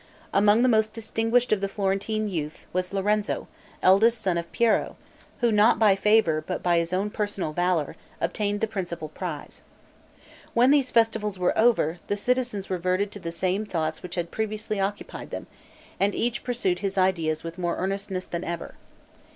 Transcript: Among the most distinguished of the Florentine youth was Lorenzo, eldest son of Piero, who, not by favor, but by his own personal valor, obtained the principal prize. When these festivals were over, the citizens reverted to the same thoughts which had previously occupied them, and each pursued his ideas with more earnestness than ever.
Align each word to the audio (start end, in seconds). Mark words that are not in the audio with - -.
Among 0.33 0.63
the 0.63 0.67
most 0.67 0.93
distinguished 0.93 1.51
of 1.51 1.61
the 1.61 1.67
Florentine 1.67 2.27
youth 2.27 2.65
was 2.73 2.91
Lorenzo, 2.91 3.47
eldest 3.83 4.19
son 4.19 4.35
of 4.35 4.51
Piero, 4.51 4.95
who, 5.41 5.51
not 5.51 5.77
by 5.77 5.95
favor, 5.95 6.41
but 6.47 6.63
by 6.63 6.79
his 6.79 6.91
own 6.91 7.11
personal 7.11 7.53
valor, 7.53 7.95
obtained 8.19 8.61
the 8.61 8.67
principal 8.67 9.09
prize. 9.09 9.61
When 10.55 10.71
these 10.71 10.89
festivals 10.89 11.37
were 11.37 11.55
over, 11.55 11.99
the 12.07 12.17
citizens 12.17 12.71
reverted 12.71 13.11
to 13.11 13.19
the 13.19 13.31
same 13.31 13.63
thoughts 13.63 14.01
which 14.01 14.15
had 14.15 14.31
previously 14.31 14.79
occupied 14.79 15.29
them, 15.29 15.45
and 15.99 16.15
each 16.15 16.43
pursued 16.43 16.79
his 16.79 16.97
ideas 16.97 17.43
with 17.43 17.59
more 17.59 17.77
earnestness 17.77 18.25
than 18.25 18.43
ever. 18.43 18.73